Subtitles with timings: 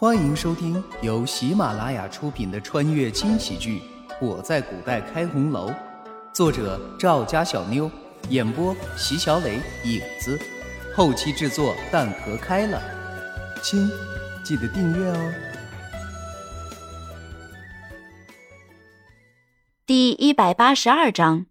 [0.00, 3.82] 欢迎收听由喜马拉雅出品的穿越轻喜剧
[4.18, 5.68] 《我在古代开红楼》，
[6.32, 7.90] 作者赵家小妞，
[8.30, 10.40] 演播席小磊、影子，
[10.96, 12.80] 后期制作蛋壳开了。
[13.62, 13.90] 亲，
[14.42, 15.32] 记得订阅哦。
[19.84, 21.44] 第一百八十二章，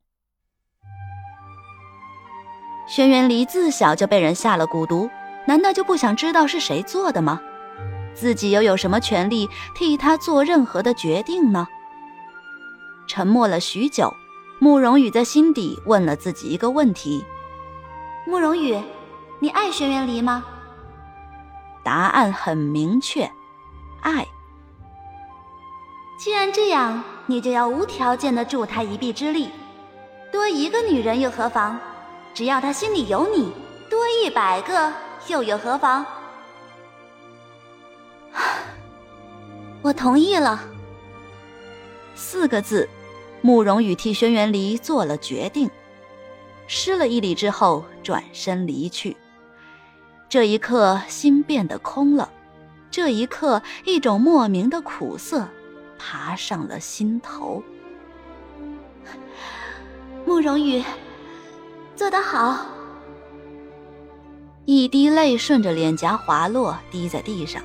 [2.87, 5.07] 轩辕离自小就被人下了蛊毒，
[5.45, 7.39] 难道就不想知道是谁做的吗？
[8.19, 11.65] 自己又有什么权利替他做任何的决定呢？
[13.07, 14.13] 沉默了许久，
[14.59, 17.23] 慕容羽在心底问了自己一个问题
[18.27, 18.77] ：“慕容羽，
[19.39, 20.43] 你爱轩辕离吗？”
[21.81, 23.31] 答案很明确，
[24.01, 24.27] 爱。
[26.19, 29.49] 既然这样，你就要无条件的助他一臂之力。
[30.29, 31.79] 多一个女人又何妨？
[32.33, 33.53] 只要他心里有你，
[33.89, 34.91] 多一百个
[35.27, 36.05] 又有何妨？
[39.81, 40.61] 我同意了。
[42.15, 42.87] 四个字，
[43.41, 45.69] 慕容羽替轩辕离做了决定，
[46.67, 49.15] 施了一礼之后转身离去。
[50.27, 52.29] 这一刻，心变得空了；
[52.91, 55.47] 这一刻，一种莫名的苦涩
[55.97, 57.63] 爬上了心头。
[60.25, 60.83] 慕容羽，
[61.95, 62.65] 做得好。
[64.65, 67.63] 一滴泪顺着脸颊滑落，滴在地上。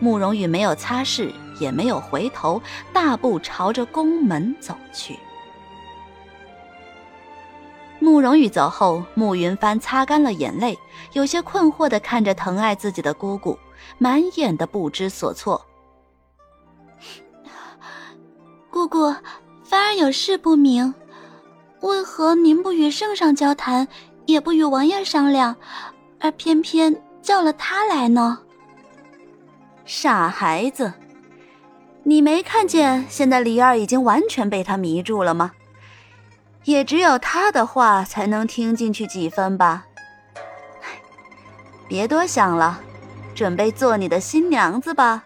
[0.00, 2.60] 慕容羽没有擦拭，也没有回头，
[2.92, 5.18] 大步朝着宫门走去。
[7.98, 10.78] 慕容羽走后，慕云帆擦干了眼泪，
[11.12, 13.58] 有些困惑的看着疼爱自己的姑姑，
[13.98, 15.64] 满眼的不知所措。
[18.70, 19.14] 姑姑，
[19.62, 20.94] 帆儿有事不明，
[21.82, 23.86] 为何您不与圣上交谈，
[24.24, 25.54] 也不与王爷商量，
[26.18, 28.38] 而偏偏叫了他来呢？
[29.92, 30.92] 傻孩子，
[32.04, 35.50] 你没看见现在李二已经完全被他迷住了吗？
[36.62, 39.86] 也只有他的话才能听进去几分吧。
[41.88, 42.80] 别多想了，
[43.34, 45.24] 准备做你的新娘子吧。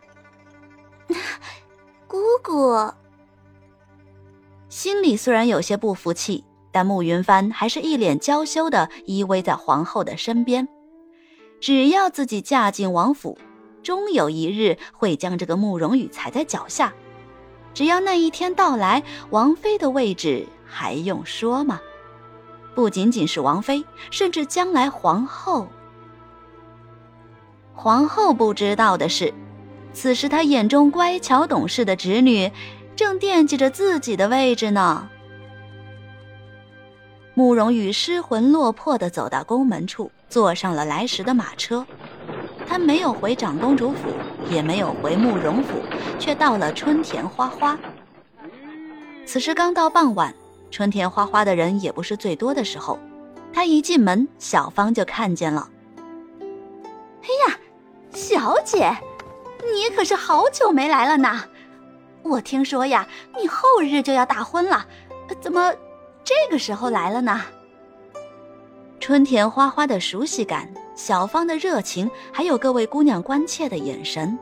[2.09, 2.91] 姑姑，
[4.71, 6.43] 心里虽然有些不服气，
[6.73, 10.67] 但慕云帆还是一脸娇羞的依偎在皇后的身边。
[11.61, 13.37] 只要自己嫁进王府。
[13.85, 16.93] 终有一日会将这个慕容羽踩在脚下，
[17.73, 21.81] 只要那一天到来，王妃的位置还用说吗？
[22.75, 25.69] 不仅仅是王妃，甚至将来皇后。
[27.73, 29.33] 皇后不知道的是，
[29.93, 32.51] 此时她眼中乖巧懂事的侄女，
[32.97, 35.09] 正惦记着自己的位置呢。
[37.35, 41.85] 慕容羽失魂落魄地走到宫门处，坐上了来时的马车。
[42.67, 44.09] 他没有回长公主府，
[44.51, 45.81] 也没有回慕容府，
[46.19, 47.79] 却到了春田花花。
[49.27, 50.35] 此时刚到傍晚，
[50.71, 52.99] 春田花花的人也不是最多的时候。
[53.53, 55.69] 他一进门，小芳就看见了。
[56.41, 57.57] 哎呀，
[58.13, 58.91] 小姐，
[59.61, 61.45] 你可是好久没来了呢。
[62.23, 63.07] 我听说呀，
[63.41, 64.85] 你后日就要大婚了，
[65.41, 65.73] 怎么
[66.25, 67.41] 这个时候来了呢？
[68.99, 70.69] 春田花花的熟悉感。
[70.95, 74.39] 小芳的热情，还有各位姑娘关切的眼神，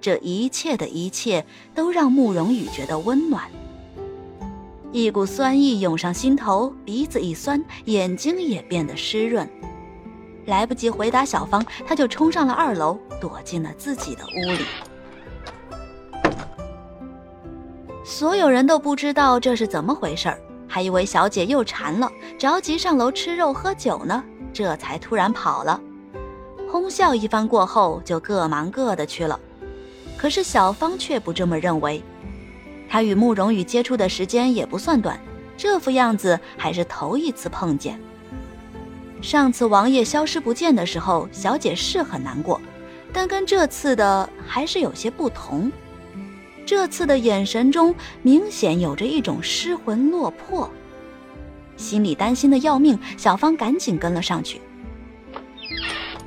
[0.00, 3.44] 这一切的一切都让慕容羽觉得温暖。
[4.92, 9.48] 一股酸意涌上心头，鼻子一酸，眼睛也变得湿润。
[10.46, 14.64] 来不及回答小芳，他就冲上了二楼，躲进了自己的屋里。
[18.04, 24.24] 所有人都不知道这是怎么回事儿，还以为小姐又馋了，着急上楼吃肉喝酒呢。
[24.60, 25.80] 这才突然跑了，
[26.70, 29.40] 哄笑一番过后，就各忙各的去了。
[30.18, 32.02] 可是小芳却不这么认为，
[32.86, 35.18] 她与慕容羽接触的时间也不算短，
[35.56, 37.98] 这副样子还是头一次碰见。
[39.22, 42.60] 上次王爷消失不见的时候，小姐是很难过，
[43.14, 45.72] 但跟这次的还是有些不同。
[46.66, 50.70] 这次的眼神中明显有着一种失魂落魄。
[51.80, 54.60] 心里担心的要命，小芳赶紧跟了上去。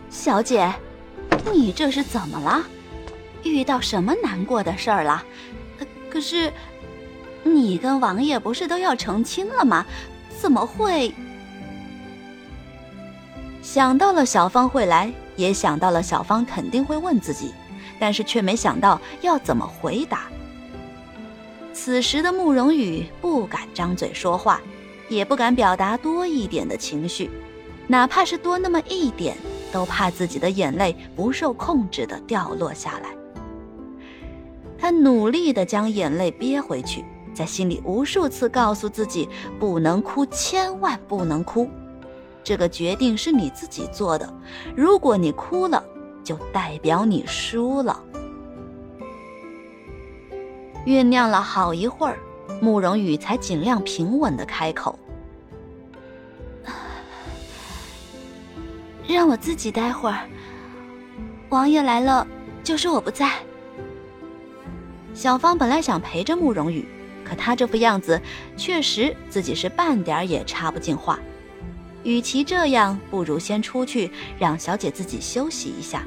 [0.10, 0.74] 小姐，
[1.54, 2.64] 你这是怎么了？
[3.44, 5.24] 遇到什么难过的事儿了？
[6.10, 6.52] 可是，
[7.44, 9.86] 你跟王爷不是都要成亲了吗？
[10.40, 11.14] 怎么会？
[13.62, 17.54] 想到了小芳会来，也想到了小芳肯定会问自己，
[18.00, 20.24] 但是却没想到要怎么回答。
[21.74, 24.60] 此时的慕容羽不敢张嘴说话。
[25.13, 27.30] 也不敢表达多一点的情绪，
[27.88, 29.36] 哪怕是多那么一点，
[29.71, 33.10] 都怕自己的眼泪不受控制的掉落下来。
[34.77, 39.30] 他努力的将眼泪憋回去，在心里无数次告诉自己
[39.60, 41.69] 不能哭，千万不能哭。
[42.44, 44.33] 这个决定是你自己做的，
[44.75, 45.81] 如果你哭了，
[46.24, 47.98] 就代表你输了。
[50.86, 52.18] 酝酿了好一会儿，
[52.60, 55.00] 慕容羽才尽量平稳的开口
[59.08, 60.20] ：“让我自己待会儿。
[61.50, 62.26] 王爷来了，
[62.64, 63.32] 就说我不在。”
[65.14, 66.86] 小芳本来想陪着慕容羽，
[67.24, 68.20] 可他这副样子，
[68.58, 71.20] 确实自己是半点也插不进话。
[72.04, 76.04] 与其这样，不如先出去，让小姐自己休息一下。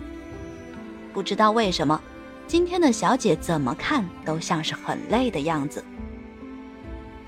[1.12, 1.98] 不知道为什么，
[2.46, 5.82] 今天的小姐怎么看都像是很累的样子。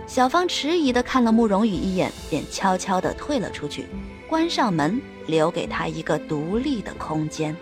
[0.07, 3.87] 小芳迟疑的看了慕容羽一眼，便悄悄的退了出去，
[4.29, 7.57] 关上门，留给他一个独立的空间。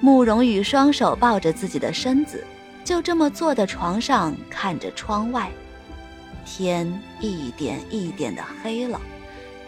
[0.00, 2.44] 慕容羽双手抱着自己的身子，
[2.84, 5.48] 就这么坐在床上，看着窗外。
[6.44, 9.00] 天一点一点的黑了，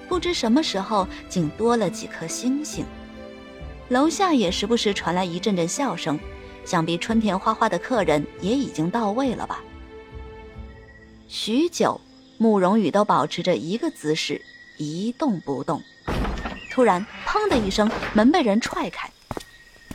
[0.09, 2.85] 不知什么时候竟多了几颗星星。
[3.91, 6.19] 楼下也时不时传来一阵阵笑声，
[6.65, 9.63] 想必春田花花的客人也已经到位了吧。
[11.29, 12.01] 许久，
[12.39, 14.41] 慕容羽都保持着一个姿势，
[14.77, 15.83] 一动不动。
[16.71, 19.09] 突然，砰的一声，门被人踹开，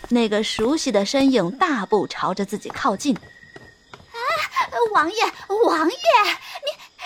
[0.08, 3.16] 那个熟悉的身影大步朝着自己靠近。
[3.16, 4.20] 啊
[4.94, 5.24] 王爷，
[5.66, 5.96] 王爷，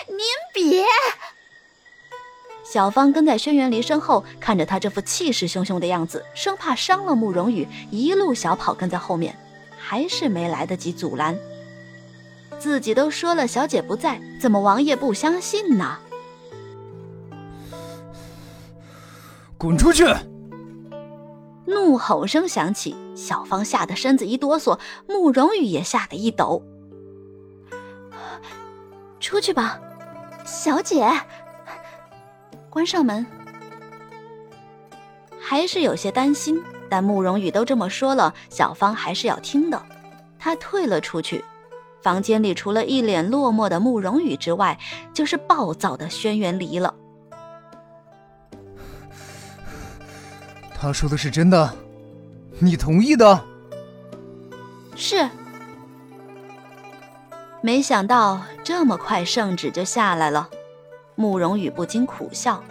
[0.08, 0.84] 您您别！
[2.64, 9.36] 小芳跟在轩辕离身后，看着他这副气势汹汹的样子，生怕伤了慕容羽，一路小跑跟在后面，
[9.76, 11.36] 还是没来得及阻拦。
[12.58, 15.98] 自己都说了小姐不在，怎么王爷不相信呢？
[19.56, 20.04] 滚出去！
[21.66, 24.78] 怒吼声响起，小芳吓得身子一哆嗦，
[25.08, 26.62] 慕容羽也吓得一抖。
[29.18, 29.80] 出去吧，
[30.44, 31.08] 小姐。
[32.68, 33.24] 关上门。
[35.40, 39.80] 还是有些担心，但慕容羽都这么说了，小芳还是要听的。
[40.38, 41.42] 她退了出去。
[42.02, 44.78] 房间里除了一脸落寞的慕容羽之外，
[45.14, 46.94] 就是暴躁的轩辕离了。
[50.84, 51.74] 他说的是真的，
[52.58, 53.42] 你同意的？
[54.94, 55.30] 是。
[57.62, 60.50] 没想到这么快圣旨就下来了，
[61.14, 62.62] 慕容羽不禁苦笑。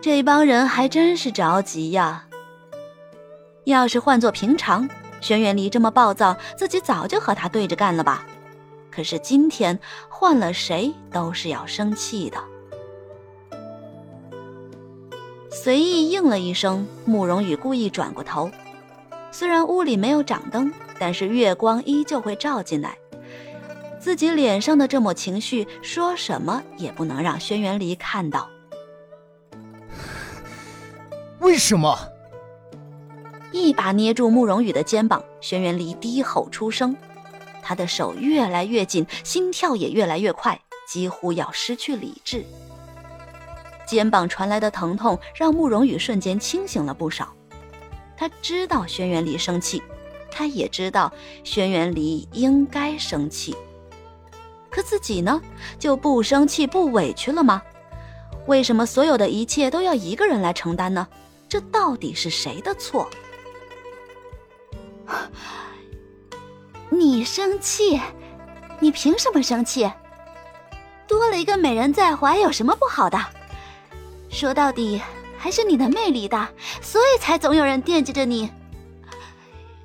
[0.00, 2.24] 这帮人还真是着急呀。
[3.64, 4.88] 要是换做平常，
[5.20, 8.24] 轩辕离这么暴躁，自己早就和他对着干了吧。
[8.90, 9.78] 可是今天
[10.08, 12.38] 换了谁都是要生气的。
[15.64, 18.50] 随意应了一声，慕容羽故意转过头。
[19.32, 22.98] 虽然屋里没有掌灯，但是月光依旧会照进来。
[23.98, 28.46] 自己脸上的这抹情绪，说什么也不能让轩辕离看到。
[31.40, 31.98] 为什么？
[33.50, 36.94] 一把捏住慕容羽的肩膀，轩辕离低吼出声，
[37.62, 42.44] 他的手越来越紧，心跳也越来越快，几乎要失去理智。
[43.86, 47.34] 肩膀传来的疼痛让慕容羽瞬间清醒了不少。
[48.16, 49.82] 他知道轩辕离生气，
[50.30, 53.56] 他也知道轩辕离应该生气。
[54.70, 55.40] 可自己呢，
[55.78, 57.62] 就不生气不委屈了吗？
[58.46, 61.06] 为什么所有的一切都要一个人来承担呢？
[61.48, 63.08] 这到底是谁的错？
[66.90, 68.00] 你生气？
[68.80, 69.90] 你凭什么生气？
[71.06, 73.18] 多了一个美人在怀有什么不好的？
[74.34, 75.00] 说到底
[75.38, 76.50] 还是你的魅力大，
[76.82, 78.50] 所以才总有人惦记着你。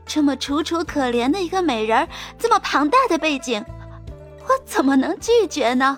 [0.07, 3.63] 这么楚楚可怜的一个美人，这么庞大的背景。
[4.41, 5.95] 我怎么能拒绝呢？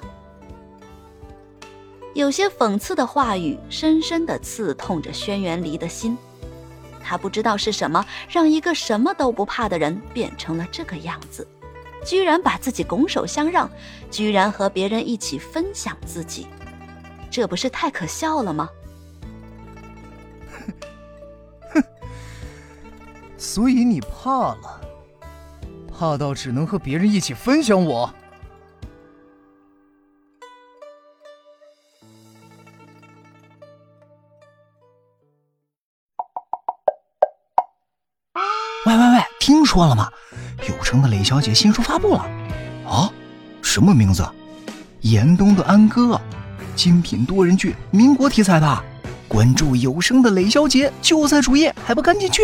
[2.13, 6.17] 有些讽刺的话语，深深的刺痛着轩辕离的心。
[7.01, 11.47] 他不知道是什么，让一个什么都不怕的人变成了这个样子，
[12.05, 13.69] 居然把自己拱手相让，
[14.11, 16.47] 居然和别人一起分享自己，
[17.31, 18.69] 这不是太可笑了吗？
[21.73, 21.81] 哼，
[23.37, 24.81] 所以你怕了，
[25.97, 28.13] 怕到只能和别人一起分享我。
[38.85, 40.11] 喂喂喂，听说了吗？
[40.67, 42.19] 有声的雷小姐新书发布了，
[42.85, 43.09] 啊，
[43.61, 44.27] 什么名字？
[45.01, 46.19] 严冬的安哥，
[46.81, 48.83] 精品多人剧，民国题材的。
[49.27, 52.41] 关注有声的磊小姐就在主页，还不赶紧去！